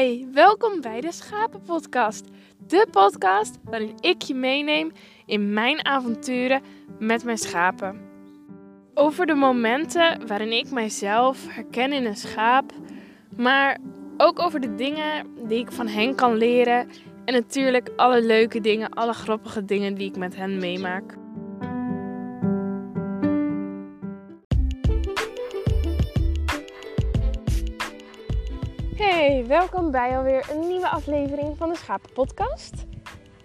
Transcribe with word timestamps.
Hey, 0.00 0.26
welkom 0.32 0.80
bij 0.80 1.00
de 1.00 1.12
Schapenpodcast. 1.12 2.24
De 2.66 2.86
podcast 2.90 3.58
waarin 3.64 3.94
ik 4.00 4.22
je 4.22 4.34
meeneem 4.34 4.92
in 5.26 5.52
mijn 5.52 5.84
avonturen 5.84 6.62
met 6.98 7.24
mijn 7.24 7.38
schapen. 7.38 8.00
Over 8.94 9.26
de 9.26 9.34
momenten 9.34 10.26
waarin 10.26 10.52
ik 10.52 10.70
mijzelf 10.70 11.46
herken 11.48 11.92
in 11.92 12.04
een 12.04 12.16
schaap, 12.16 12.72
maar 13.36 13.78
ook 14.16 14.38
over 14.38 14.60
de 14.60 14.74
dingen 14.74 15.26
die 15.48 15.58
ik 15.58 15.72
van 15.72 15.86
hen 15.86 16.14
kan 16.14 16.36
leren 16.36 16.88
en 17.24 17.34
natuurlijk 17.34 17.90
alle 17.96 18.22
leuke 18.22 18.60
dingen, 18.60 18.90
alle 18.90 19.12
grappige 19.12 19.64
dingen 19.64 19.94
die 19.94 20.08
ik 20.08 20.16
met 20.16 20.36
hen 20.36 20.58
meemaak. 20.58 21.19
Hey, 29.00 29.46
welkom 29.46 29.90
bij 29.90 30.16
alweer 30.16 30.46
een 30.50 30.68
nieuwe 30.68 30.88
aflevering 30.88 31.56
van 31.56 31.68
de 31.68 31.76
Schapen 31.76 32.12
Podcast. 32.12 32.86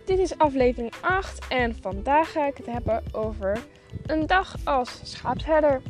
Dit 0.05 0.19
is 0.19 0.37
aflevering 0.37 0.93
8 1.01 1.47
en 1.47 1.75
vandaag 1.75 2.31
ga 2.31 2.47
ik 2.47 2.57
het 2.57 2.65
hebben 2.65 3.03
over 3.11 3.65
een 4.05 4.27
dag 4.27 4.55
als 4.63 4.99
schaapsherder. 5.03 5.81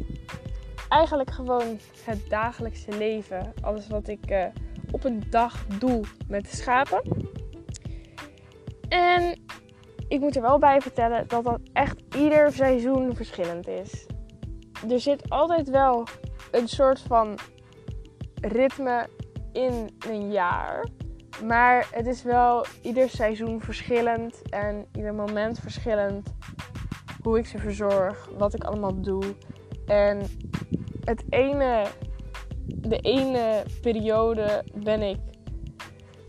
Eigenlijk 0.89 1.31
gewoon 1.31 1.79
het 2.03 2.29
dagelijkse 2.29 2.97
leven, 2.97 3.53
alles 3.61 3.87
wat 3.87 4.07
ik 4.07 4.31
uh, 4.31 4.45
op 4.91 5.03
een 5.03 5.23
dag 5.29 5.65
doe 5.67 6.03
met 6.27 6.43
de 6.43 6.55
schapen. 6.55 7.01
En 8.89 9.39
ik 10.07 10.19
moet 10.19 10.35
er 10.35 10.41
wel 10.41 10.59
bij 10.59 10.81
vertellen 10.81 11.27
dat 11.27 11.43
dat 11.43 11.59
echt 11.73 12.15
ieder 12.15 12.51
seizoen 12.51 13.15
verschillend 13.15 13.67
is. 13.67 14.05
Er 14.89 14.99
zit 14.99 15.29
altijd 15.29 15.69
wel 15.69 16.07
een 16.51 16.67
soort 16.67 16.99
van 16.99 17.39
ritme 18.41 19.07
in 19.55 19.89
een 20.09 20.31
jaar. 20.31 20.85
Maar 21.43 21.87
het 21.91 22.07
is 22.07 22.23
wel 22.23 22.65
ieder 22.81 23.09
seizoen 23.09 23.61
verschillend 23.61 24.41
en 24.49 24.85
ieder 24.95 25.13
moment 25.13 25.59
verschillend. 25.59 26.35
Hoe 27.21 27.37
ik 27.37 27.45
ze 27.45 27.57
verzorg, 27.57 28.29
wat 28.37 28.53
ik 28.53 28.63
allemaal 28.63 29.01
doe. 29.01 29.23
En 29.85 30.21
het 31.03 31.23
ene, 31.29 31.85
de 32.65 32.97
ene 32.97 33.63
periode 33.81 34.63
ben 34.75 35.01
ik 35.01 35.19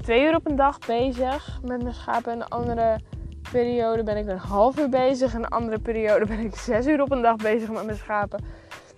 twee 0.03 0.25
uur 0.25 0.35
op 0.35 0.47
een 0.47 0.57
dag 0.57 0.79
bezig 0.79 1.61
met 1.63 1.83
mijn 1.83 1.95
schapen. 1.95 2.33
En 2.33 2.39
de 2.39 2.49
andere 2.49 3.01
periode 3.53 4.03
ben 4.03 4.17
ik 4.17 4.27
een 4.27 4.39
half 4.39 4.79
uur 4.79 4.89
bezig. 4.89 5.35
En 5.35 5.43
de 5.43 5.49
andere 5.49 5.79
periode 5.79 6.27
ben 6.27 6.39
ik 6.39 6.55
zes 6.57 6.87
uur 6.87 7.03
op 7.03 7.11
een 7.11 7.23
dag 7.23 7.37
bezig 7.37 7.71
met 7.71 7.85
mijn 7.85 7.97
schapen. 7.97 8.45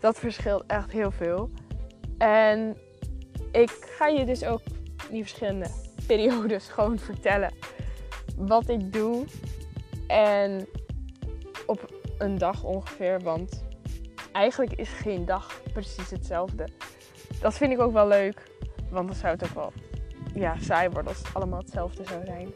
Dat 0.01 0.19
verschilt 0.19 0.65
echt 0.67 0.93
heel 0.93 1.11
veel. 1.11 1.51
En 2.19 2.77
ik 3.53 3.71
ga 3.71 4.07
je 4.07 4.25
dus 4.25 4.45
ook 4.45 4.61
die 5.11 5.23
verschillende 5.23 5.71
periodes 6.07 6.69
gewoon 6.75 6.99
vertellen 6.99 7.53
wat 8.37 8.69
ik 8.69 8.93
doe. 8.93 9.25
En 10.07 10.69
op 11.67 11.93
een 12.19 12.39
dag 12.39 12.65
ongeveer, 12.65 13.21
want 13.21 13.65
eigenlijk 14.33 14.73
is 14.73 14.89
geen 14.89 15.25
dag 15.25 15.63
precies 15.73 16.11
hetzelfde. 16.11 16.69
Dat 17.41 17.55
vind 17.55 17.73
ik 17.73 17.81
ook 17.81 17.93
wel 17.93 18.09
leuk, 18.09 18.43
want 18.91 19.09
dan 19.09 19.17
zou 19.17 19.33
het 19.33 19.45
ook 19.45 19.55
wel 19.55 19.73
ja, 20.35 20.57
saai 20.61 20.89
worden 20.89 21.09
als 21.09 21.19
het 21.19 21.35
allemaal 21.35 21.59
hetzelfde 21.59 22.05
zou 22.05 22.25
zijn. 22.25 22.53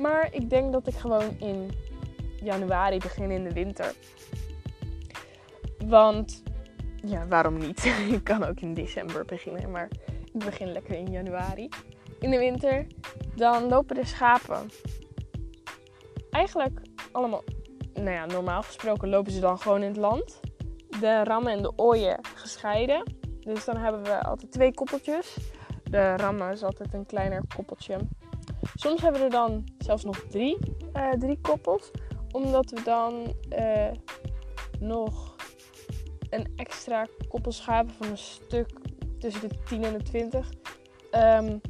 Maar 0.00 0.28
ik 0.34 0.50
denk 0.50 0.72
dat 0.72 0.86
ik 0.86 0.94
gewoon 0.94 1.36
in 1.38 1.70
januari 2.42 2.98
begin 2.98 3.30
in 3.30 3.44
de 3.44 3.52
winter. 3.52 3.94
Want 5.86 6.42
ja, 7.08 7.26
waarom 7.26 7.58
niet? 7.58 7.84
ik 8.10 8.24
kan 8.24 8.44
ook 8.44 8.60
in 8.60 8.74
december 8.74 9.24
beginnen, 9.24 9.70
maar 9.70 9.88
ik 10.32 10.44
begin 10.44 10.72
lekker 10.72 10.94
in 10.94 11.10
januari. 11.10 11.68
In 12.20 12.30
de 12.30 12.38
winter, 12.38 12.86
dan 13.34 13.68
lopen 13.68 13.94
de 13.94 14.06
schapen 14.06 14.70
eigenlijk 16.30 16.80
allemaal, 17.12 17.42
nou 17.94 18.10
ja, 18.10 18.26
normaal 18.26 18.62
gesproken 18.62 19.08
lopen 19.08 19.32
ze 19.32 19.40
dan 19.40 19.58
gewoon 19.58 19.82
in 19.82 19.88
het 19.88 19.96
land. 19.96 20.40
De 21.00 21.24
rammen 21.24 21.52
en 21.52 21.62
de 21.62 21.72
ooien 21.76 22.18
gescheiden. 22.34 23.02
Dus 23.40 23.64
dan 23.64 23.76
hebben 23.76 24.02
we 24.02 24.24
altijd 24.24 24.52
twee 24.52 24.74
koppeltjes. 24.74 25.36
De 25.84 26.16
rammen 26.16 26.52
is 26.52 26.62
altijd 26.62 26.94
een 26.94 27.06
kleiner 27.06 27.42
koppeltje. 27.56 27.98
Soms 28.74 29.02
hebben 29.02 29.20
we 29.20 29.26
er 29.26 29.32
dan 29.32 29.64
zelfs 29.78 30.04
nog 30.04 30.24
drie, 30.30 30.58
uh, 30.96 31.10
drie 31.10 31.38
koppels. 31.40 31.90
Omdat 32.30 32.70
we 32.70 32.82
dan 32.82 33.34
uh, 33.58 33.90
nog 34.80 35.36
een 36.30 36.52
extra 36.56 37.06
koppel 37.28 37.52
schapen 37.52 37.94
van 37.94 38.06
een 38.06 38.18
stuk 38.18 38.68
tussen 39.18 39.48
de 39.48 39.54
10 39.64 39.84
en 39.84 39.98
de 39.98 40.02
20. 40.02 40.50
Um, 41.12 41.60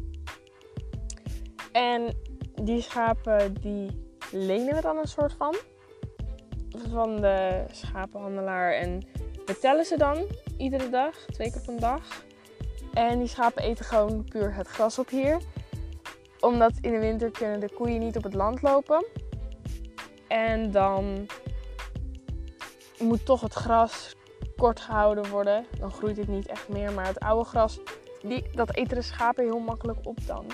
en 1.73 2.15
die 2.55 2.83
schapen 2.83 3.55
die 3.61 4.09
lenen 4.33 4.75
we 4.75 4.81
dan 4.81 4.97
een 4.97 5.09
soort 5.09 5.33
van. 5.33 5.57
Van 6.91 7.21
de 7.21 7.65
schapenhandelaar. 7.71 8.73
En 8.73 9.07
we 9.47 9.59
tellen 9.59 9.85
ze 9.85 9.97
dan 9.97 10.27
iedere 10.57 10.89
dag, 10.89 11.17
twee 11.17 11.51
keer 11.51 11.63
per 11.67 11.81
dag. 11.81 12.25
En 12.93 13.19
die 13.19 13.29
schapen 13.29 13.63
eten 13.63 13.85
gewoon 13.85 14.25
puur 14.25 14.55
het 14.55 14.69
gras 14.69 14.99
op 14.99 15.09
hier. 15.09 15.39
Omdat 16.41 16.73
in 16.81 16.93
de 16.93 16.99
winter 16.99 17.31
kunnen 17.31 17.61
de 17.61 17.75
koeien 17.75 18.01
niet 18.01 18.17
op 18.17 18.23
het 18.23 18.35
land 18.35 18.63
lopen. 18.63 19.07
En 20.29 20.71
dan 20.71 21.27
moet 22.99 23.25
toch 23.25 23.41
het 23.41 23.53
gras 23.53 24.17
kort 24.59 24.81
gehouden 24.81 25.31
worden. 25.31 25.67
Dan 25.79 25.91
groeit 25.91 26.17
het 26.17 26.29
niet 26.29 26.47
echt 26.47 26.69
meer. 26.69 26.93
Maar 26.93 27.07
het 27.07 27.21
oude 27.21 27.49
gras, 27.49 27.81
die, 28.23 28.45
dat 28.53 28.75
eten 28.75 28.97
de 28.97 29.03
schapen 29.03 29.45
heel 29.45 29.59
makkelijk 29.59 29.99
op 30.03 30.27
dan. 30.27 30.47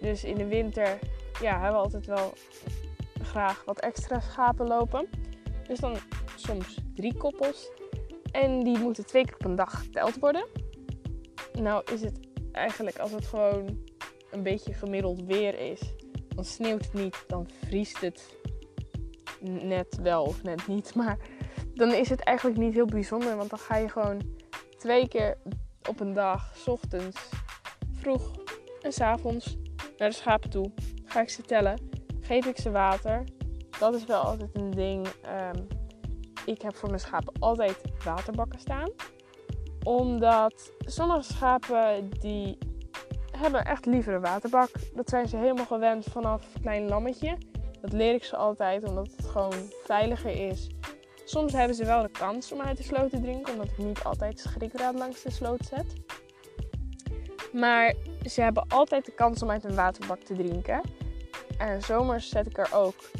Dus 0.00 0.24
in 0.24 0.34
de 0.34 0.46
winter 0.46 0.98
ja, 1.40 1.52
hebben 1.52 1.72
we 1.72 1.84
altijd 1.84 2.06
wel 2.06 2.32
graag 3.22 3.62
wat 3.64 3.80
extra 3.80 4.20
schapen 4.20 4.66
lopen. 4.66 5.08
Dus 5.66 5.78
dan 5.78 5.96
soms 6.36 6.78
drie 6.94 7.16
koppels. 7.16 7.70
En 8.32 8.60
die 8.64 8.78
moeten 8.78 9.06
twee 9.06 9.24
keer 9.24 9.34
op 9.34 9.44
een 9.44 9.56
dag 9.56 9.78
geteld 9.78 10.18
worden. 10.18 10.46
Nou 11.52 11.82
is 11.92 12.00
het 12.00 12.20
eigenlijk 12.52 12.98
als 12.98 13.10
het 13.10 13.26
gewoon 13.26 13.78
een 14.30 14.42
beetje 14.42 14.72
gemiddeld 14.72 15.24
weer 15.24 15.58
is. 15.58 15.80
Dan 16.28 16.44
sneeuwt 16.44 16.84
het 16.84 16.94
niet, 16.94 17.24
dan 17.26 17.48
vriest 17.64 18.00
het 18.00 18.36
net 19.40 19.98
wel 20.02 20.24
of 20.24 20.42
net 20.42 20.66
niet. 20.66 20.94
Maar 20.94 21.18
dan 21.74 21.92
is 21.92 22.08
het 22.08 22.20
eigenlijk 22.20 22.58
niet 22.58 22.74
heel 22.74 22.86
bijzonder. 22.86 23.36
Want 23.36 23.50
dan 23.50 23.58
ga 23.58 23.76
je 23.76 23.88
gewoon 23.88 24.22
twee 24.78 25.08
keer 25.08 25.38
op 25.88 26.00
een 26.00 26.12
dag, 26.12 26.56
s 26.56 26.68
ochtends, 26.68 27.28
vroeg 27.92 28.30
en 28.82 28.92
s 28.92 29.00
avonds 29.00 29.56
naar 29.98 30.08
de 30.08 30.14
schapen 30.14 30.50
toe. 30.50 30.70
Ga 31.04 31.20
ik 31.20 31.30
ze 31.30 31.42
tellen. 31.42 31.78
Geef 32.20 32.46
ik 32.46 32.56
ze 32.58 32.70
water. 32.70 33.24
Dat 33.78 33.94
is 33.94 34.04
wel 34.04 34.20
altijd 34.20 34.50
een 34.52 34.70
ding. 34.70 35.06
Um, 35.06 35.66
ik 36.46 36.62
heb 36.62 36.76
voor 36.76 36.88
mijn 36.88 37.00
schapen 37.00 37.32
altijd 37.38 37.80
waterbakken 38.04 38.58
staan. 38.58 38.90
Omdat 39.82 40.72
sommige 40.78 41.22
schapen 41.22 42.10
die 42.10 42.58
hebben 43.36 43.64
echt 43.64 43.86
liever 43.86 44.14
een 44.14 44.20
waterbak. 44.20 44.70
Dat 44.94 45.08
zijn 45.08 45.28
ze 45.28 45.36
helemaal 45.36 45.66
gewend 45.66 46.04
vanaf 46.04 46.46
klein 46.60 46.88
lammetje. 46.88 47.38
Dat 47.80 47.92
leer 47.92 48.14
ik 48.14 48.24
ze 48.24 48.36
altijd 48.36 48.84
omdat 48.84 49.10
het 49.16 49.26
gewoon 49.26 49.54
veiliger 49.84 50.48
is 50.48 50.68
Soms 51.24 51.52
hebben 51.52 51.76
ze 51.76 51.84
wel 51.84 52.02
de 52.02 52.10
kans 52.10 52.52
om 52.52 52.60
uit 52.60 52.76
de 52.76 52.82
sloot 52.82 53.10
te 53.10 53.20
drinken, 53.20 53.52
omdat 53.52 53.66
ik 53.66 53.78
niet 53.78 54.04
altijd 54.04 54.40
schrikdraad 54.40 54.94
langs 54.94 55.22
de 55.22 55.30
sloot 55.30 55.64
zet. 55.64 55.86
Maar 57.52 57.94
ze 58.28 58.40
hebben 58.42 58.64
altijd 58.68 59.04
de 59.04 59.14
kans 59.14 59.42
om 59.42 59.50
uit 59.50 59.64
een 59.64 59.74
waterbak 59.74 60.20
te 60.20 60.34
drinken. 60.34 60.80
En 61.58 61.82
zomers 61.82 62.28
zet 62.28 62.46
ik 62.46 62.58
er 62.58 62.74
ook 62.74 63.10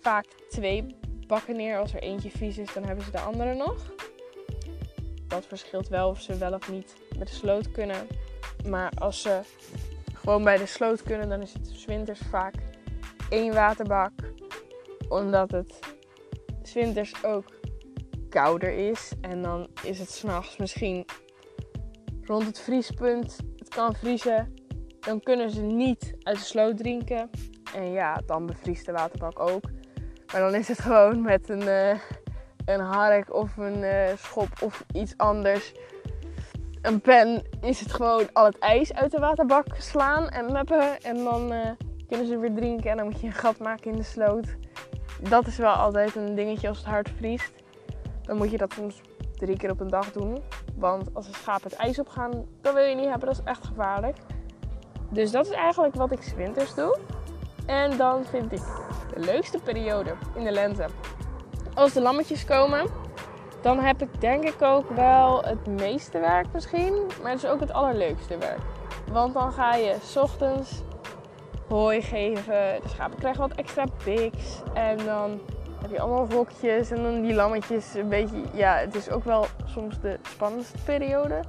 vaak 0.00 0.26
twee 0.48 0.96
bakken 1.26 1.56
neer. 1.56 1.78
Als 1.78 1.94
er 1.94 2.02
eentje 2.02 2.30
vies 2.30 2.58
is, 2.58 2.72
dan 2.72 2.84
hebben 2.84 3.04
ze 3.04 3.10
de 3.10 3.20
andere 3.20 3.54
nog. 3.54 3.92
Dat 5.26 5.46
verschilt 5.46 5.88
wel 5.88 6.08
of 6.08 6.20
ze 6.20 6.38
wel 6.38 6.52
of 6.52 6.70
niet 6.70 6.94
met 7.18 7.28
de 7.28 7.34
sloot 7.34 7.70
kunnen. 7.70 8.06
Maar 8.68 8.92
als 8.98 9.22
ze 9.22 9.40
gewoon 10.12 10.44
bij 10.44 10.56
de 10.56 10.66
sloot 10.66 11.02
kunnen, 11.02 11.28
dan 11.28 11.42
is 11.42 11.52
het 11.52 11.84
winters 11.84 12.20
vaak 12.30 12.54
één 13.28 13.54
waterbak. 13.54 14.12
Omdat 15.08 15.50
het 15.50 15.78
winters 16.72 17.24
ook 17.24 17.44
kouder 18.28 18.72
is. 18.72 19.12
En 19.20 19.42
dan 19.42 19.68
is 19.84 19.98
het 19.98 20.10
s'nachts 20.10 20.56
misschien 20.56 21.06
rond 22.22 22.46
het 22.46 22.60
vriespunt. 22.60 23.36
Het 23.56 23.68
kan 23.68 23.94
vriezen. 23.94 24.54
Dan 25.00 25.20
kunnen 25.20 25.50
ze 25.50 25.62
niet 25.62 26.14
uit 26.22 26.36
de 26.36 26.42
sloot 26.42 26.76
drinken. 26.76 27.30
En 27.74 27.90
ja, 27.90 28.22
dan 28.26 28.46
bevriest 28.46 28.86
de 28.86 28.92
waterbak 28.92 29.40
ook. 29.40 29.64
Maar 30.32 30.40
dan 30.40 30.54
is 30.54 30.68
het 30.68 30.80
gewoon 30.80 31.22
met 31.22 31.48
een, 31.48 31.62
uh, 31.62 31.98
een 32.64 32.80
hark 32.80 33.34
of 33.34 33.56
een 33.56 33.82
uh, 33.82 34.16
schop 34.16 34.48
of 34.62 34.84
iets 34.92 35.16
anders. 35.16 35.74
Een 36.82 37.00
pen 37.00 37.42
is 37.60 37.80
het 37.80 37.92
gewoon 37.92 38.32
al 38.32 38.44
het 38.44 38.58
ijs 38.58 38.92
uit 38.94 39.10
de 39.10 39.18
waterbak 39.18 39.66
slaan 39.78 40.28
en 40.28 40.52
meppen. 40.52 41.00
En 41.00 41.24
dan 41.24 41.52
uh, 41.52 41.70
kunnen 42.08 42.26
ze 42.26 42.38
weer 42.38 42.54
drinken. 42.54 42.90
En 42.90 42.96
dan 42.96 43.06
moet 43.06 43.20
je 43.20 43.26
een 43.26 43.32
gat 43.32 43.58
maken 43.58 43.90
in 43.90 43.96
de 43.96 44.02
sloot 44.02 44.56
dat 45.28 45.46
is 45.46 45.56
wel 45.56 45.72
altijd 45.72 46.16
een 46.16 46.34
dingetje 46.34 46.68
als 46.68 46.78
het 46.78 46.86
hard 46.86 47.10
vriest. 47.16 47.52
Dan 48.22 48.36
moet 48.36 48.50
je 48.50 48.56
dat 48.56 48.72
soms 48.72 49.00
drie 49.36 49.56
keer 49.56 49.70
op 49.70 49.80
een 49.80 49.90
dag 49.90 50.12
doen. 50.12 50.42
Want 50.74 51.14
als 51.14 51.26
de 51.26 51.32
schapen 51.32 51.70
het 51.70 51.78
ijs 51.78 51.98
opgaan, 51.98 52.46
dan 52.60 52.74
wil 52.74 52.84
je 52.84 52.94
niet 52.94 53.08
hebben. 53.08 53.28
Dat 53.28 53.38
is 53.38 53.44
echt 53.44 53.66
gevaarlijk. 53.66 54.16
Dus 55.10 55.30
dat 55.30 55.46
is 55.46 55.52
eigenlijk 55.52 55.94
wat 55.94 56.12
ik 56.12 56.32
winters 56.36 56.74
doe. 56.74 56.98
En 57.66 57.96
dan 57.96 58.24
vind 58.24 58.52
ik 58.52 58.62
de 59.14 59.20
leukste 59.20 59.58
periode 59.58 60.14
in 60.34 60.44
de 60.44 60.50
lente. 60.50 60.86
Als 61.74 61.92
de 61.92 62.00
lammetjes 62.00 62.44
komen, 62.44 62.86
dan 63.62 63.78
heb 63.78 64.02
ik 64.02 64.20
denk 64.20 64.44
ik 64.44 64.62
ook 64.62 64.90
wel 64.90 65.42
het 65.42 65.66
meeste 65.66 66.18
werk 66.18 66.46
misschien. 66.52 66.94
Maar 67.22 67.30
het 67.30 67.42
is 67.42 67.50
ook 67.50 67.60
het 67.60 67.72
allerleukste 67.72 68.38
werk. 68.38 68.60
Want 69.12 69.34
dan 69.34 69.52
ga 69.52 69.74
je 69.74 69.96
's 70.02 70.16
ochtends 70.16 70.82
hooi 71.70 72.02
geven. 72.02 72.80
De 72.82 72.88
schapen 72.88 73.18
krijgen 73.18 73.40
wat 73.40 73.52
extra 73.52 73.84
piks. 74.04 74.62
En 74.74 74.96
dan 74.96 75.40
heb 75.82 75.90
je 75.90 76.00
allemaal 76.00 76.30
rokjes 76.30 76.90
en 76.90 77.02
dan 77.02 77.22
die 77.22 77.34
lammetjes 77.34 77.94
een 77.94 78.08
beetje... 78.08 78.42
Ja, 78.52 78.76
het 78.76 78.94
is 78.94 79.10
ook 79.10 79.24
wel 79.24 79.46
soms 79.64 80.00
de 80.00 80.18
spannendste 80.22 80.78
periode. 80.84 81.40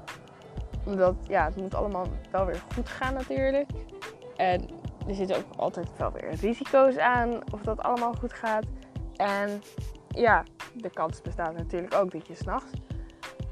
Omdat, 0.85 1.15
ja, 1.27 1.45
het 1.45 1.55
moet 1.55 1.75
allemaal 1.75 2.05
wel 2.31 2.45
weer 2.45 2.63
goed 2.73 2.89
gaan 2.89 3.13
natuurlijk. 3.13 3.69
En 4.37 4.67
er 5.07 5.15
zitten 5.15 5.37
ook 5.37 5.55
altijd 5.55 5.87
wel 5.97 6.11
weer 6.11 6.33
risico's 6.33 6.97
aan 6.97 7.39
of 7.53 7.61
dat 7.61 7.81
allemaal 7.81 8.13
goed 8.13 8.33
gaat. 8.33 8.65
En 9.15 9.61
ja, 10.07 10.43
de 10.73 10.89
kans 10.89 11.21
bestaat 11.21 11.53
natuurlijk 11.53 11.93
ook 11.93 12.11
dat 12.11 12.27
je 12.27 12.35
s'nachts 12.35 12.71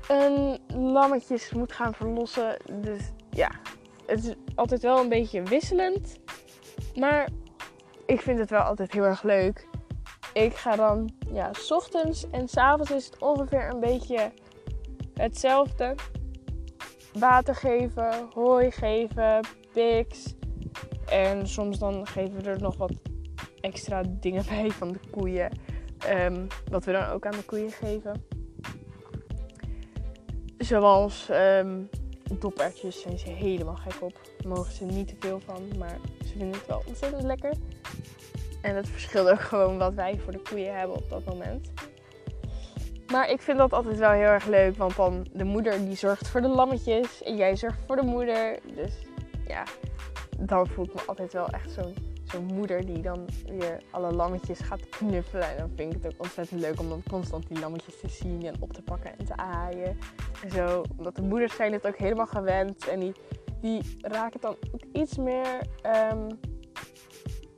een 0.09 0.59
lammetjes 0.73 1.53
moet 1.53 1.71
gaan 1.71 1.93
verlossen. 1.93 2.57
Dus 2.71 3.11
ja, 3.29 3.49
het 4.05 4.23
is 4.23 4.33
altijd 4.55 4.81
wel 4.81 4.99
een 4.99 5.09
beetje 5.09 5.43
wisselend. 5.43 6.19
Maar 6.95 7.29
ik 8.05 8.21
vind 8.21 8.39
het 8.39 8.49
wel 8.49 8.61
altijd 8.61 8.91
heel 8.91 9.03
erg 9.03 9.23
leuk. 9.23 9.67
Ik 10.33 10.55
ga 10.55 10.75
dan, 10.75 11.09
ja, 11.33 11.53
s 11.53 11.71
ochtends 11.71 12.29
en 12.29 12.47
s 12.47 12.57
avonds 12.57 12.91
is 12.91 13.05
het 13.05 13.19
ongeveer 13.19 13.69
een 13.69 13.79
beetje 13.79 14.31
hetzelfde. 15.13 15.95
Water 17.13 17.55
geven, 17.55 18.29
hooi 18.33 18.71
geven, 18.71 19.47
piks. 19.73 20.35
En 21.09 21.47
soms 21.47 21.79
dan 21.79 22.07
geven 22.07 22.41
we 22.41 22.49
er 22.49 22.61
nog 22.61 22.77
wat 22.77 22.93
extra 23.61 24.03
dingen 24.07 24.45
bij 24.49 24.69
van 24.69 24.91
de 24.91 24.99
koeien. 25.11 25.51
Um, 26.09 26.47
wat 26.69 26.85
we 26.85 26.91
dan 26.91 27.05
ook 27.05 27.25
aan 27.25 27.31
de 27.31 27.45
koeien 27.45 27.71
geven. 27.71 28.23
Zoals 30.57 31.29
um, 31.31 31.89
dopertjes 32.37 33.01
zijn 33.01 33.19
ze 33.19 33.29
helemaal 33.29 33.75
gek 33.75 34.01
op. 34.01 34.13
Daar 34.37 34.51
mogen 34.51 34.73
ze 34.73 34.85
niet 34.85 35.07
te 35.07 35.15
veel 35.19 35.39
van, 35.39 35.77
maar 35.77 35.99
ze 36.21 36.27
vinden 36.27 36.51
het 36.51 36.67
wel 36.67 36.83
ontzettend 36.87 37.23
lekker. 37.23 37.53
En 38.61 38.75
het 38.75 38.89
verschilt 38.89 39.29
ook 39.29 39.41
gewoon 39.41 39.77
wat 39.77 39.93
wij 39.93 40.19
voor 40.23 40.31
de 40.31 40.41
koeien 40.49 40.77
hebben 40.77 40.95
op 40.95 41.09
dat 41.09 41.25
moment. 41.25 41.71
Maar 43.11 43.29
ik 43.29 43.41
vind 43.41 43.57
dat 43.57 43.73
altijd 43.73 43.97
wel 43.97 44.11
heel 44.11 44.21
erg 44.21 44.45
leuk, 44.45 44.77
want 44.77 44.95
dan 44.95 45.27
de 45.33 45.43
moeder 45.43 45.85
die 45.85 45.95
zorgt 45.95 46.27
voor 46.27 46.41
de 46.41 46.47
lammetjes 46.47 47.23
en 47.23 47.35
jij 47.35 47.55
zorgt 47.55 47.79
voor 47.87 47.95
de 47.95 48.01
moeder. 48.01 48.59
Dus 48.75 48.93
ja, 49.47 49.63
dan 50.37 50.67
voel 50.67 50.85
ik 50.85 50.93
me 50.93 51.01
altijd 51.05 51.33
wel 51.33 51.47
echt 51.47 51.71
zo'n 51.71 52.08
zo'n 52.31 52.45
moeder 52.45 52.85
die 52.85 53.01
dan 53.01 53.25
weer 53.45 53.81
alle 53.91 54.11
lammetjes 54.11 54.59
gaat 54.59 54.89
knuffelen. 54.89 55.49
En 55.49 55.57
dan 55.57 55.71
vind 55.75 55.95
ik 55.95 56.03
het 56.03 56.13
ook 56.13 56.21
ontzettend 56.21 56.61
leuk 56.61 56.79
om 56.79 56.89
dan 56.89 57.03
constant 57.09 57.47
die 57.47 57.59
lammetjes 57.59 57.99
te 57.99 58.09
zien 58.09 58.45
en 58.45 58.55
op 58.59 58.73
te 58.73 58.81
pakken 58.81 59.17
en 59.17 59.25
te 59.25 59.35
aaien. 59.35 59.97
En 60.43 60.51
zo, 60.51 60.83
omdat 60.97 61.15
de 61.15 61.21
moeders 61.21 61.55
zijn 61.55 61.73
het 61.73 61.87
ook 61.87 61.97
helemaal 61.97 62.27
gewend. 62.27 62.87
En 62.87 62.99
die, 62.99 63.13
die 63.61 63.97
raken 64.01 64.39
dan 64.41 64.55
ook 64.71 64.81
iets 64.93 65.17
meer, 65.17 65.61
um, 66.11 66.39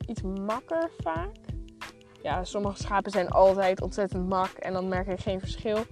iets 0.07 0.21
makker 0.21 0.89
vaak. 0.97 1.35
Ja, 2.21 2.43
sommige 2.43 2.77
schapen 2.77 3.11
zijn 3.11 3.29
altijd 3.29 3.81
ontzettend 3.81 4.29
mak 4.29 4.51
en 4.51 4.73
dan 4.73 4.87
merk 4.87 5.07
je 5.07 5.17
geen 5.17 5.39
verschil. 5.39 5.83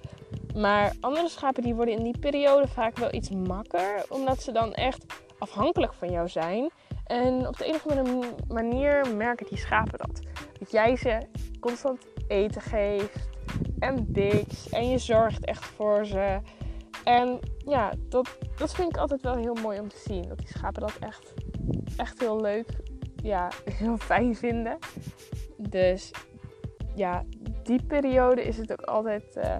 Maar 0.55 0.93
andere 0.99 1.29
schapen 1.29 1.63
die 1.63 1.75
worden 1.75 1.97
in 1.97 2.03
die 2.03 2.19
periode 2.19 2.67
vaak 2.67 2.97
wel 2.97 3.13
iets 3.13 3.29
makker. 3.29 4.05
Omdat 4.09 4.41
ze 4.41 4.51
dan 4.51 4.73
echt 4.73 5.05
afhankelijk 5.39 5.93
van 5.93 6.11
jou 6.11 6.27
zijn. 6.27 6.69
En 7.05 7.47
op 7.47 7.57
de 7.57 7.67
een 7.67 7.75
of 7.75 7.87
andere 7.87 8.35
manier 8.47 9.15
merken 9.15 9.45
die 9.45 9.57
schapen 9.57 9.97
dat. 9.97 10.21
Dat 10.59 10.71
jij 10.71 10.95
ze 10.95 11.19
constant 11.59 12.05
eten 12.27 12.61
geeft 12.61 13.29
en 13.79 14.05
diks 14.07 14.69
en 14.69 14.89
je 14.89 14.97
zorgt 14.97 15.45
echt 15.45 15.65
voor 15.65 16.05
ze. 16.05 16.39
En 17.03 17.39
ja, 17.65 17.91
dat, 18.09 18.37
dat 18.57 18.73
vind 18.73 18.89
ik 18.89 18.97
altijd 18.97 19.21
wel 19.21 19.35
heel 19.35 19.53
mooi 19.53 19.79
om 19.79 19.87
te 19.87 20.01
zien. 20.05 20.27
Dat 20.27 20.37
die 20.37 20.47
schapen 20.47 20.81
dat 20.81 20.97
echt, 20.99 21.33
echt 21.97 22.19
heel 22.19 22.41
leuk, 22.41 22.69
ja, 23.23 23.51
heel 23.73 23.97
fijn 23.97 24.35
vinden. 24.35 24.77
Dus 25.57 26.11
ja, 26.95 27.23
die 27.63 27.83
periode 27.83 28.43
is 28.43 28.57
het 28.57 28.71
ook 28.71 28.81
altijd... 28.81 29.37
Uh, 29.37 29.57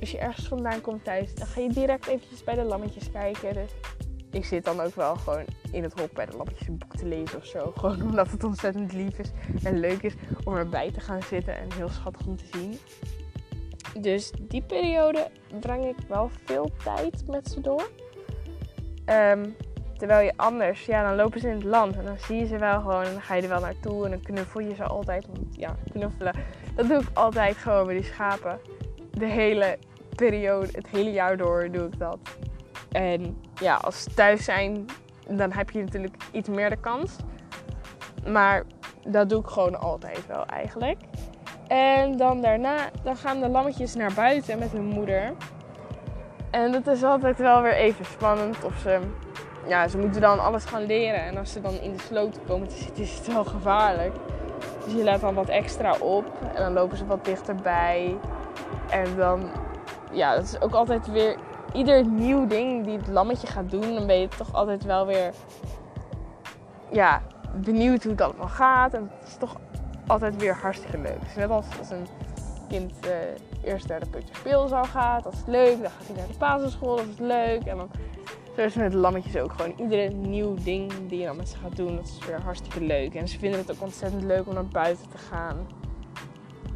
als 0.00 0.10
je 0.10 0.18
ergens 0.18 0.48
vandaan 0.48 0.80
komt 0.80 1.04
thuis, 1.04 1.34
dan 1.34 1.46
ga 1.46 1.60
je 1.60 1.68
direct 1.68 2.06
eventjes 2.06 2.44
bij 2.44 2.54
de 2.54 2.62
lammetjes 2.62 3.10
kijken. 3.10 3.54
Dus 3.54 3.70
ik 4.30 4.44
zit 4.44 4.64
dan 4.64 4.80
ook 4.80 4.94
wel 4.94 5.16
gewoon 5.16 5.44
in 5.72 5.82
het 5.82 6.00
hok 6.00 6.12
bij 6.12 6.26
de 6.26 6.36
lampjes 6.36 6.68
een 6.68 6.78
boek 6.78 6.96
te 6.96 7.06
lezen 7.06 7.38
of 7.38 7.46
zo. 7.46 7.72
Gewoon 7.78 8.02
omdat 8.02 8.30
het 8.30 8.44
ontzettend 8.44 8.92
lief 8.92 9.18
is 9.18 9.30
en 9.62 9.78
leuk 9.78 10.02
is 10.02 10.14
om 10.44 10.56
erbij 10.56 10.90
te 10.92 11.00
gaan 11.00 11.22
zitten 11.22 11.56
en 11.56 11.72
heel 11.72 11.88
schattig 11.88 12.26
om 12.26 12.36
te 12.36 12.44
zien. 12.52 12.78
Dus 14.02 14.32
die 14.40 14.62
periode 14.62 15.30
breng 15.60 15.84
ik 15.84 15.96
wel 16.08 16.30
veel 16.44 16.70
tijd 16.84 17.26
met 17.26 17.48
ze 17.48 17.60
door. 17.60 17.90
Ehm, 19.04 19.48
terwijl 19.96 20.24
je 20.24 20.32
anders, 20.36 20.84
ja, 20.84 21.02
dan 21.08 21.16
lopen 21.16 21.40
ze 21.40 21.48
in 21.48 21.54
het 21.54 21.64
land 21.64 21.96
en 21.96 22.04
dan 22.04 22.18
zie 22.18 22.36
je 22.36 22.46
ze 22.46 22.58
wel 22.58 22.80
gewoon 22.80 23.02
en 23.02 23.12
dan 23.12 23.22
ga 23.22 23.34
je 23.34 23.42
er 23.42 23.48
wel 23.48 23.60
naartoe 23.60 24.04
en 24.04 24.10
dan 24.10 24.20
knuffel 24.20 24.60
je 24.60 24.74
ze 24.74 24.84
altijd. 24.84 25.26
Want 25.26 25.56
ja, 25.56 25.76
knuffelen, 25.92 26.34
dat 26.74 26.88
doe 26.88 27.00
ik 27.00 27.08
altijd 27.12 27.56
gewoon 27.56 27.86
bij 27.86 27.94
die 27.94 28.04
schapen. 28.04 28.58
De 29.10 29.26
hele 29.26 29.78
periode, 30.14 30.68
het 30.72 30.88
hele 30.88 31.12
jaar 31.12 31.36
door 31.36 31.70
doe 31.70 31.86
ik 31.86 31.98
dat. 31.98 32.18
En 32.90 33.36
ja, 33.60 33.74
als 33.74 34.06
thuis 34.14 34.44
zijn, 34.44 34.86
dan 35.28 35.52
heb 35.52 35.70
je 35.70 35.82
natuurlijk 35.82 36.16
iets 36.32 36.48
meer 36.48 36.70
de 36.70 36.80
kans. 36.80 37.16
Maar 38.26 38.62
dat 39.06 39.28
doe 39.28 39.40
ik 39.40 39.46
gewoon 39.46 39.80
altijd 39.80 40.26
wel 40.26 40.46
eigenlijk. 40.46 40.98
En 41.68 42.16
dan 42.16 42.40
daarna 42.40 42.76
dan 43.02 43.16
gaan 43.16 43.40
de 43.40 43.48
lammetjes 43.48 43.94
naar 43.94 44.12
buiten 44.14 44.58
met 44.58 44.72
hun 44.72 44.84
moeder. 44.84 45.32
En 46.50 46.72
dat 46.72 46.86
is 46.86 47.02
altijd 47.02 47.38
wel 47.38 47.62
weer 47.62 47.74
even 47.74 48.04
spannend. 48.04 48.64
Of 48.64 48.78
ze, 48.78 49.00
ja, 49.66 49.88
ze 49.88 49.98
moeten 49.98 50.20
dan 50.20 50.40
alles 50.40 50.64
gaan 50.64 50.86
leren. 50.86 51.20
En 51.20 51.36
als 51.36 51.52
ze 51.52 51.60
dan 51.60 51.74
in 51.80 51.92
de 51.92 52.02
sloot 52.02 52.38
komen 52.46 52.68
te 52.68 52.76
zitten, 52.76 53.02
is 53.02 53.16
het 53.16 53.26
wel 53.26 53.44
gevaarlijk. 53.44 54.12
Dus 54.84 54.92
je 54.92 55.02
let 55.02 55.20
dan 55.20 55.34
wat 55.34 55.48
extra 55.48 55.94
op. 55.98 56.24
En 56.54 56.62
dan 56.62 56.72
lopen 56.72 56.96
ze 56.96 57.06
wat 57.06 57.24
dichterbij. 57.24 58.16
En 58.90 59.16
dan, 59.16 59.50
ja, 60.12 60.34
dat 60.34 60.44
is 60.44 60.60
ook 60.60 60.72
altijd 60.72 61.06
weer 61.06 61.36
ieder 61.72 62.06
nieuw 62.06 62.46
ding 62.46 62.84
die 62.84 62.96
het 62.96 63.08
lammetje 63.08 63.46
gaat 63.46 63.70
doen, 63.70 63.94
dan 63.94 64.06
ben 64.06 64.20
je 64.20 64.28
toch 64.28 64.54
altijd 64.54 64.84
wel 64.84 65.06
weer 65.06 65.32
ja, 66.90 67.22
benieuwd 67.54 68.02
hoe 68.02 68.12
het 68.12 68.20
allemaal 68.20 68.48
gaat. 68.48 68.94
En 68.94 69.10
het 69.18 69.28
is 69.28 69.36
toch 69.36 69.56
altijd 70.06 70.36
weer 70.36 70.54
hartstikke 70.54 70.98
leuk. 70.98 71.20
Dus 71.20 71.34
net 71.34 71.50
als, 71.50 71.66
als 71.78 71.90
een 71.90 72.06
kind 72.68 72.92
uh, 73.06 73.12
eerst 73.70 73.88
naar 73.88 74.00
de 74.00 74.10
putje 74.10 74.34
speelzaal 74.34 74.84
gaat, 74.84 75.24
dat 75.24 75.32
is 75.32 75.42
leuk. 75.46 75.82
Dan 75.82 75.90
gaat 75.90 76.06
hij 76.06 76.16
naar 76.16 76.26
de 76.26 76.38
basisschool, 76.38 76.96
dat 76.96 77.06
is 77.06 77.18
leuk. 77.18 77.64
En 77.64 77.76
dan 77.76 77.90
zo 78.56 78.60
is 78.60 78.74
het 78.74 78.82
met 78.82 78.94
lammetjes 78.94 79.36
ook 79.36 79.52
gewoon. 79.52 79.74
Iedere 79.76 80.08
nieuw 80.08 80.54
ding 80.54 80.92
die 81.08 81.18
je 81.18 81.26
dan 81.26 81.36
met 81.36 81.48
ze 81.48 81.56
gaat 81.56 81.76
doen, 81.76 81.96
dat 81.96 82.04
is 82.04 82.26
weer 82.26 82.40
hartstikke 82.40 82.80
leuk. 82.84 83.14
En 83.14 83.28
ze 83.28 83.38
vinden 83.38 83.60
het 83.60 83.70
ook 83.70 83.82
ontzettend 83.82 84.22
leuk 84.22 84.46
om 84.46 84.54
naar 84.54 84.66
buiten 84.66 85.08
te 85.08 85.18
gaan. 85.18 85.66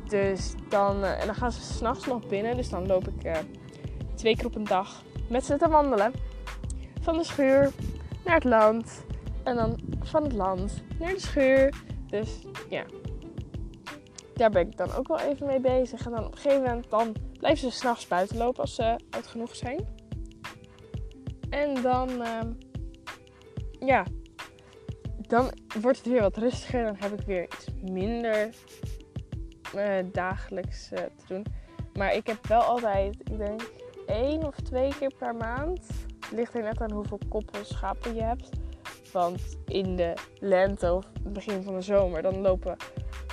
Dus 0.08 0.54
dan, 0.68 1.00
uh, 1.00 1.20
en 1.20 1.26
dan 1.26 1.34
gaan 1.34 1.52
ze 1.52 1.60
s'nachts 1.60 2.06
nog 2.06 2.26
binnen. 2.26 2.56
Dus 2.56 2.68
dan 2.68 2.86
loop 2.86 3.08
ik 3.08 3.24
uh, 3.24 3.32
twee 4.24 4.36
keer 4.36 4.46
op 4.46 4.54
een 4.54 4.64
dag 4.64 5.02
met 5.28 5.44
ze 5.44 5.56
te 5.56 5.68
wandelen. 5.68 6.12
Van 7.00 7.16
de 7.16 7.24
schuur 7.24 7.70
naar 8.24 8.34
het 8.34 8.44
land. 8.44 9.04
En 9.42 9.56
dan 9.56 9.80
van 10.02 10.22
het 10.22 10.32
land 10.32 10.82
naar 10.98 11.12
de 11.12 11.20
schuur. 11.20 11.74
Dus 12.06 12.38
ja, 12.68 12.84
daar 14.34 14.50
ben 14.50 14.66
ik 14.66 14.76
dan 14.76 14.92
ook 14.92 15.08
wel 15.08 15.18
even 15.18 15.46
mee 15.46 15.60
bezig. 15.60 16.06
En 16.06 16.10
dan 16.10 16.24
op 16.24 16.32
een 16.32 16.38
gegeven 16.38 16.62
moment 16.62 16.90
dan 16.90 17.14
blijven 17.38 17.70
ze 17.70 17.76
s'nachts 17.76 18.06
buiten 18.06 18.36
lopen 18.36 18.60
als 18.60 18.74
ze 18.74 18.96
oud 19.10 19.26
genoeg 19.26 19.56
zijn. 19.56 19.88
En 21.50 21.82
dan, 21.82 22.10
uh, 22.10 22.40
ja, 23.78 24.04
dan 25.16 25.50
wordt 25.80 25.98
het 25.98 26.06
weer 26.06 26.20
wat 26.20 26.36
rustiger. 26.36 26.84
Dan 26.84 26.96
heb 26.98 27.20
ik 27.20 27.26
weer 27.26 27.44
iets 27.44 27.66
minder 27.90 28.54
uh, 29.74 29.96
dagelijks 30.12 30.92
uh, 30.92 30.98
te 30.98 31.24
doen. 31.28 31.46
Maar 31.94 32.14
ik 32.14 32.26
heb 32.26 32.46
wel 32.46 32.60
altijd, 32.60 33.16
ik 33.20 33.38
denk, 33.38 33.62
één 34.06 34.46
of 34.46 34.54
twee 34.54 34.94
keer 34.98 35.12
per 35.18 35.34
maand. 35.34 35.86
Het 36.20 36.32
ligt 36.32 36.54
er 36.54 36.62
net 36.62 36.80
aan 36.80 36.92
hoeveel 36.92 37.18
koppels 37.28 37.68
schapen 37.68 38.14
je 38.14 38.22
hebt. 38.22 38.48
Want 39.12 39.58
in 39.66 39.96
de 39.96 40.12
lente 40.40 40.92
of 40.92 41.04
het 41.22 41.32
begin 41.32 41.62
van 41.62 41.74
de 41.74 41.80
zomer, 41.80 42.22
dan 42.22 42.40
lopen, 42.40 42.76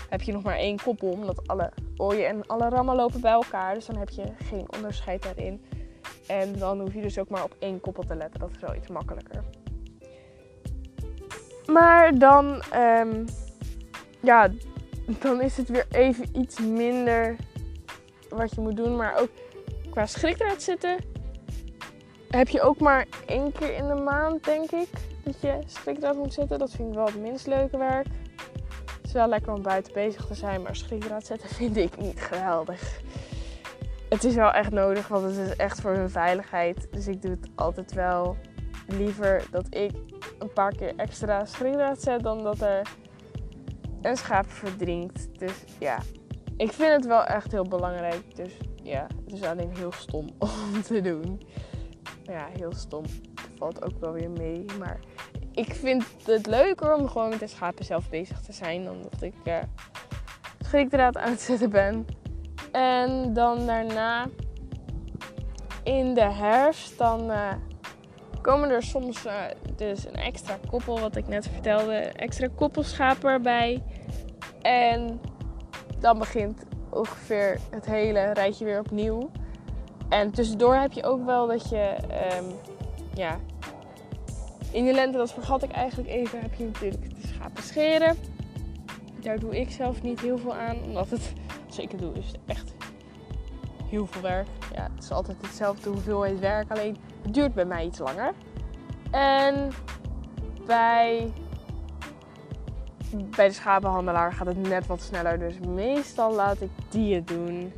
heb 0.10 0.22
je 0.22 0.32
nog 0.32 0.44
maar 0.44 0.58
één 0.58 0.82
koppel. 0.84 1.10
Omdat 1.10 1.48
alle 1.48 1.72
ooien 1.98 2.28
en 2.28 2.48
alle 2.48 2.70
rammen 2.70 2.96
lopen 2.96 3.22
bij 3.22 3.32
elkaar. 3.32 3.74
Dus 3.74 3.86
dan 3.86 3.98
heb 3.98 4.10
je 4.10 4.24
geen 4.44 4.66
onderscheid 4.76 5.24
daarin. 5.24 5.62
En 6.28 6.60
dan 6.60 6.80
hoef 6.80 6.94
je 6.94 7.02
dus 7.02 7.20
ook 7.20 7.30
maar 7.30 7.44
op 7.44 7.56
één 7.60 7.80
koppel 7.80 8.04
te 8.04 8.16
letten. 8.16 8.40
Dat 8.40 8.50
is 8.50 8.60
wel 8.60 8.76
iets 8.76 8.88
makkelijker. 8.88 9.44
Maar 11.66 12.18
dan, 12.18 12.64
um, 12.76 13.26
ja, 14.20 14.50
dan 15.20 15.42
is 15.42 15.58
het 15.58 15.70
weer 15.70 15.86
even 15.92 16.40
iets 16.40 16.60
minder 16.60 17.36
wat 18.30 18.56
je 18.56 18.62
moet 18.62 18.78
doen. 18.78 18.96
Maar 18.96 19.20
ook 19.20 19.30
qua 19.92 20.06
schrik 20.06 20.40
eruit 20.40 20.64
zitten 20.64 20.98
heb 22.32 22.50
je 22.50 22.62
ook 22.62 22.80
maar 22.80 23.08
één 23.26 23.52
keer 23.52 23.76
in 23.76 23.88
de 23.88 23.94
maand, 23.96 24.44
denk 24.44 24.72
ik, 24.72 24.90
dat 25.24 25.42
je 25.42 25.60
schrikdraad 25.66 26.16
moet 26.16 26.34
zetten. 26.34 26.60
Dat 26.60 26.72
vind 26.72 26.88
ik 26.88 26.94
wel 26.94 27.06
het 27.06 27.20
minst 27.20 27.48
leuke 27.48 27.78
werk. 27.78 28.08
Het 28.86 29.06
is 29.06 29.12
wel 29.12 29.28
lekker 29.28 29.54
om 29.54 29.62
buiten 29.62 29.94
bezig 29.94 30.26
te 30.26 30.34
zijn, 30.34 30.62
maar 30.62 30.76
schrikdraad 30.76 31.26
zetten 31.26 31.50
vind 31.56 31.78
ik 31.78 31.98
niet 31.98 32.22
geweldig. 32.22 33.02
Het 34.10 34.24
is 34.24 34.36
wel 34.36 34.52
echt 34.52 34.72
nodig, 34.72 35.08
want 35.08 35.24
het 35.26 35.48
is 35.48 35.56
echt 35.56 35.82
voor 35.82 35.92
hun 35.92 36.10
veiligheid. 36.10 36.88
Dus 36.92 37.08
ik 37.08 37.22
doe 37.22 37.32
het 37.32 37.50
altijd 37.56 37.94
wel 37.94 38.38
liever 38.88 39.44
dat 39.52 39.66
ik 39.70 39.92
een 40.40 40.54
paar 40.54 40.76
keer 40.76 40.94
extra 40.96 41.46
schrikdraad 41.46 42.02
zet 42.02 42.24
dan 42.24 42.44
dat 42.44 42.62
er 42.62 42.88
een 44.02 44.18
schaap 44.18 44.52
verdrinkt. 44.52 45.40
Dus 45.40 45.64
ja, 45.80 45.98
ik 46.58 46.72
vind 46.72 46.92
het 46.92 47.06
wel 47.06 47.24
echt 47.24 47.52
heel 47.52 47.68
belangrijk. 47.68 48.36
Dus 48.36 48.58
ja, 48.84 49.08
het 49.26 49.34
is 49.34 49.44
alleen 49.44 49.76
heel 49.76 49.92
stom 49.92 50.30
om 50.74 50.82
te 50.82 51.02
doen. 51.02 51.42
Ja, 52.24 52.48
heel 52.58 52.74
stom. 52.74 53.04
Valt 53.58 53.84
ook 53.84 54.00
wel 54.00 54.12
weer 54.12 54.30
mee. 54.30 54.66
Maar 54.80 55.00
ik 55.52 55.74
vind 55.74 56.06
het 56.26 56.48
leuker 56.48 56.96
om 56.96 57.08
gewoon 57.08 57.30
met 57.30 57.40
de 57.40 57.48
schapen 57.48 57.86
zelf 57.86 58.10
bezig 58.10 58.42
te 58.42 58.54
zijn. 58.54 58.84
Dan 58.84 58.98
dat 59.10 59.22
ik 59.22 59.36
uh, 59.44 59.58
schrikdraad 60.60 61.18
aan 61.18 61.30
het 61.30 61.42
zetten 61.42 61.70
ben. 61.70 62.06
En 62.72 63.34
dan 63.34 63.66
daarna 63.66 64.28
in 65.84 66.14
de 66.14 66.32
herfst 66.32 66.98
dan 66.98 67.32
uh, 67.32 67.52
komen 68.42 68.70
er 68.70 68.84
soms 68.84 69.26
uh, 69.26 69.34
dus 69.76 70.06
een 70.06 70.16
extra 70.16 70.60
koppel, 70.70 71.00
wat 71.00 71.16
ik 71.16 71.28
net 71.28 71.48
vertelde, 71.48 71.94
extra 71.96 72.48
koppelschapen 72.56 73.32
erbij. 73.32 73.84
En 74.62 75.22
dan 76.00 76.20
begint 76.20 76.64
ongeveer 76.94 77.60
het 77.70 77.86
hele 77.86 78.32
rijtje 78.34 78.66
weer 78.66 78.80
opnieuw. 78.80 79.30
En 80.10 80.32
tussendoor 80.32 80.76
heb 80.76 80.92
je 80.92 81.04
ook 81.04 81.26
wel 81.26 81.48
dat 81.48 81.70
je, 81.70 81.96
um, 82.40 82.46
ja, 83.14 83.40
in 84.72 84.86
de 84.86 84.94
lente, 84.94 85.18
dat 85.18 85.34
vergat 85.34 85.64
ik 85.64 85.72
eigenlijk 85.72 86.10
even, 86.10 86.40
heb 86.42 86.54
je 86.54 86.64
natuurlijk 86.64 87.22
de 87.22 87.28
schapen 87.28 87.64
scheren. 87.64 88.18
Daar 89.22 89.40
doe 89.40 89.60
ik 89.60 89.70
zelf 89.70 90.02
niet 90.02 90.20
heel 90.20 90.38
veel 90.38 90.56
aan, 90.56 90.78
omdat 90.84 91.10
het, 91.10 91.34
het 91.76 92.00
doe, 92.00 92.14
is 92.14 92.32
echt 92.46 92.74
heel 93.86 94.06
veel 94.06 94.22
werk. 94.22 94.48
Ja, 94.76 94.90
het 94.96 95.04
is 95.04 95.12
altijd 95.12 95.38
hetzelfde 95.42 95.90
hoeveelheid 95.90 96.40
werk, 96.40 96.72
alleen 96.72 96.98
het 97.22 97.34
duurt 97.34 97.54
bij 97.54 97.66
mij 97.66 97.86
iets 97.86 98.00
langer. 98.00 98.34
En 99.12 99.72
bij, 100.66 101.32
bij 103.16 103.48
de 103.48 103.54
schapenhandelaar 103.54 104.34
gaat 104.34 104.48
het 104.48 104.68
net 104.68 104.88
wat 104.88 105.02
sneller, 105.02 105.40
dus 105.40 105.60
meestal 105.60 106.34
laat 106.34 106.62
ik 106.62 106.70
die 106.90 107.16
het 107.16 107.28
doen. 107.28 107.74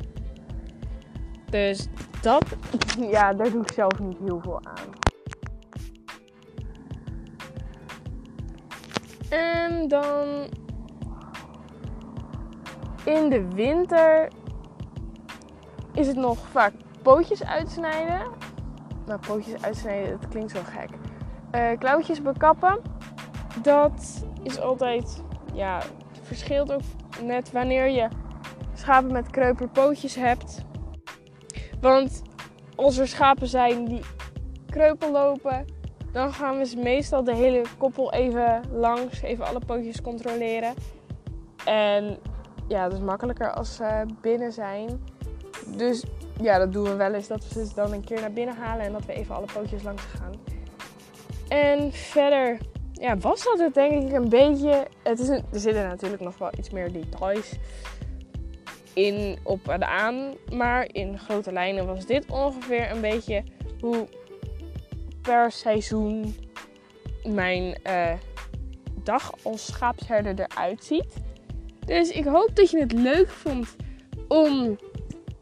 Dus 1.50 1.88
dat, 2.20 2.44
ja, 3.14 3.32
daar 3.32 3.50
doe 3.50 3.62
ik 3.62 3.72
zelf 3.72 3.98
niet 3.98 4.18
heel 4.18 4.40
veel 4.40 4.60
aan. 4.62 4.92
En 9.28 9.88
dan 9.88 10.48
in 13.04 13.28
de 13.28 13.48
winter 13.54 14.28
is 15.92 16.06
het 16.06 16.16
nog 16.16 16.38
vaak 16.38 16.72
pootjes 17.02 17.44
uitsnijden. 17.44 18.26
Nou, 19.06 19.20
pootjes 19.26 19.62
uitsnijden, 19.62 20.20
dat 20.20 20.28
klinkt 20.28 20.50
zo 20.50 20.60
gek. 20.64 20.90
Uh, 21.54 21.78
klauwtjes 21.78 22.22
bekappen. 22.22 22.93
Dat 23.62 24.24
is 24.42 24.60
altijd, 24.60 25.22
ja, 25.52 25.82
verschilt 26.22 26.72
ook 26.72 26.80
net 27.22 27.52
wanneer 27.52 27.88
je 27.88 28.08
schapen 28.74 29.12
met 29.12 29.30
kreupelpootjes 29.30 30.14
hebt. 30.14 30.64
Want 31.80 32.22
als 32.76 32.98
er 32.98 33.08
schapen 33.08 33.48
zijn 33.48 33.84
die 33.84 34.02
kreupel 34.66 35.12
lopen, 35.12 35.64
dan 36.12 36.32
gaan 36.32 36.58
we 36.58 36.76
meestal 36.82 37.24
de 37.24 37.34
hele 37.34 37.62
koppel 37.78 38.12
even 38.12 38.62
langs, 38.72 39.22
even 39.22 39.46
alle 39.46 39.60
pootjes 39.66 40.00
controleren. 40.00 40.74
En 41.64 42.18
ja, 42.68 42.88
dat 42.88 42.92
is 42.92 43.04
makkelijker 43.04 43.52
als 43.52 43.74
ze 43.76 44.04
binnen 44.20 44.52
zijn. 44.52 45.04
Dus 45.76 46.04
ja, 46.40 46.58
dat 46.58 46.72
doen 46.72 46.84
we 46.84 46.94
wel 46.94 47.12
eens. 47.14 47.26
Dat 47.26 47.48
we 47.48 47.66
ze 47.66 47.74
dan 47.74 47.92
een 47.92 48.04
keer 48.04 48.20
naar 48.20 48.32
binnen 48.32 48.56
halen 48.56 48.86
en 48.86 48.92
dat 48.92 49.06
we 49.06 49.12
even 49.12 49.34
alle 49.34 49.46
pootjes 49.54 49.82
langs 49.82 50.02
gaan. 50.02 50.32
En 51.48 51.92
verder 51.92 52.58
ja, 53.00 53.16
was 53.16 53.44
dat 53.44 53.58
het 53.58 53.74
denk 53.74 54.02
ik 54.02 54.12
een 54.12 54.28
beetje. 54.28 54.86
Het 55.02 55.18
is 55.18 55.28
er 55.28 55.42
zitten 55.50 55.82
natuurlijk 55.82 56.22
nog 56.22 56.38
wel 56.38 56.50
iets 56.58 56.70
meer 56.70 56.92
details 56.92 57.52
in 58.92 59.38
op 59.42 59.68
en 59.68 59.88
aan. 59.88 60.34
Maar 60.52 60.88
in 60.92 61.18
grote 61.18 61.52
lijnen 61.52 61.86
was 61.86 62.06
dit 62.06 62.30
ongeveer 62.30 62.90
een 62.90 63.00
beetje 63.00 63.44
hoe 63.80 64.06
per 65.22 65.52
seizoen 65.52 66.34
mijn 67.24 67.78
uh, 67.86 68.12
dag 69.02 69.32
als 69.42 69.66
schaapsherder 69.66 70.34
eruit 70.34 70.84
ziet. 70.84 71.14
Dus 71.86 72.10
ik 72.10 72.24
hoop 72.24 72.56
dat 72.56 72.70
je 72.70 72.80
het 72.80 72.92
leuk 72.92 73.28
vond 73.28 73.76
om 74.28 74.78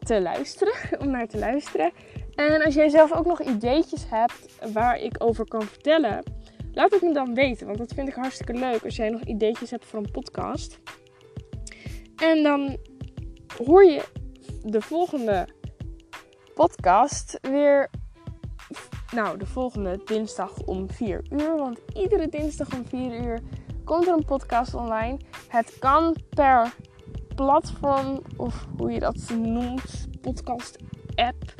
te 0.04 0.20
luisteren, 0.20 0.74
om 1.00 1.10
naar 1.10 1.28
te 1.28 1.38
luisteren. 1.38 1.92
En 2.34 2.62
als 2.64 2.74
jij 2.74 2.88
zelf 2.88 3.12
ook 3.12 3.26
nog 3.26 3.42
ideetjes 3.42 4.04
hebt 4.08 4.72
waar 4.72 5.00
ik 5.00 5.14
over 5.18 5.48
kan 5.48 5.62
vertellen, 5.62 6.22
laat 6.72 6.90
het 6.90 7.02
me 7.02 7.12
dan 7.12 7.34
weten. 7.34 7.66
Want 7.66 7.78
dat 7.78 7.92
vind 7.92 8.08
ik 8.08 8.14
hartstikke 8.14 8.52
leuk 8.52 8.84
als 8.84 8.96
jij 8.96 9.10
nog 9.10 9.20
ideetjes 9.20 9.70
hebt 9.70 9.84
voor 9.84 9.98
een 9.98 10.10
podcast. 10.10 10.80
En 12.16 12.42
dan 12.42 12.76
hoor 13.64 13.84
je 13.84 14.04
de 14.62 14.80
volgende 14.80 15.48
podcast 16.54 17.38
weer. 17.40 17.90
Nou, 19.14 19.38
de 19.38 19.46
volgende 19.46 20.00
dinsdag 20.04 20.58
om 20.58 20.90
4 20.90 21.24
uur. 21.30 21.56
Want 21.56 21.78
iedere 21.94 22.28
dinsdag 22.28 22.74
om 22.74 22.86
4 22.86 23.24
uur 23.24 23.40
komt 23.84 24.06
er 24.06 24.12
een 24.12 24.24
podcast 24.24 24.74
online. 24.74 25.16
Het 25.48 25.78
kan 25.78 26.16
per 26.34 26.74
platform 27.34 28.22
of 28.36 28.66
hoe 28.76 28.92
je 28.92 28.98
dat 28.98 29.30
noemt, 29.38 30.08
podcast 30.20 30.76
app, 31.14 31.54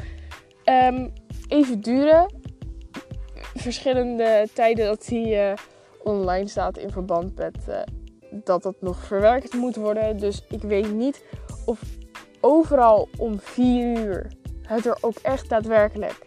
um, 0.64 1.12
even 1.49 1.81
duren. 1.81 2.41
Verschillende 3.54 4.49
tijden 4.52 4.87
dat 4.87 5.04
die 5.04 5.35
uh, 5.35 5.52
online 6.02 6.49
staat 6.49 6.78
in 6.78 6.90
verband 6.90 7.37
met 7.37 7.56
uh, 7.68 7.80
dat 8.30 8.62
dat 8.62 8.76
nog 8.80 9.04
verwerkt 9.04 9.54
moet 9.54 9.76
worden. 9.76 10.16
Dus 10.16 10.44
ik 10.49 10.62
weet 10.62 10.92
niet 10.92 11.25
of 11.64 11.80
overal 12.40 13.09
om 13.18 13.40
4 13.40 13.97
uur 13.97 14.26
het 14.62 14.87
er 14.87 14.97
ook 15.00 15.16
echt 15.23 15.49
daadwerkelijk 15.49 16.26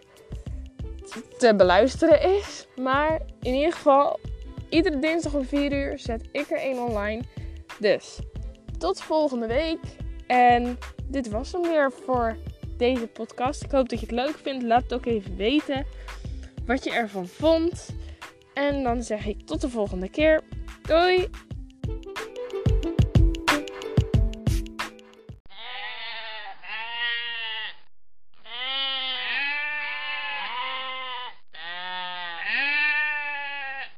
te 1.38 1.56
beluisteren 1.56 2.22
is. 2.38 2.68
Maar 2.76 3.22
in 3.42 3.54
ieder 3.54 3.74
geval, 3.74 4.20
iedere 4.70 5.00
dinsdag 5.00 5.34
om 5.34 5.46
4 5.46 5.74
uur 5.74 6.00
zet 6.00 6.22
ik 6.32 6.52
er 6.52 6.58
één 6.58 6.78
online. 6.78 7.22
Dus 7.80 8.20
tot 8.78 9.02
volgende 9.02 9.48
week. 9.48 9.80
En 10.28 10.78
dit 11.08 11.30
was 11.30 11.52
hem 11.52 11.62
weer 11.62 11.92
voor 12.06 12.38
deze 12.78 13.08
podcast. 13.08 13.64
Ik 13.64 13.72
hoop 13.72 13.90
dat 13.90 14.00
je 14.00 14.06
het 14.06 14.16
leuk 14.16 14.38
vindt. 14.44 14.64
Laat 14.64 14.84
het 14.84 14.94
ook 14.94 15.06
even 15.06 15.36
weten 15.36 15.86
wat 16.66 16.84
je 16.84 16.92
ervan 16.92 17.28
vond. 17.28 17.90
En 18.54 18.84
dan 18.84 19.04
zeg 19.04 19.26
ik 19.26 19.46
tot 19.46 19.62
de 19.62 19.70
volgende 19.70 20.10
keer. 20.10 20.42
Doei! 20.82 21.30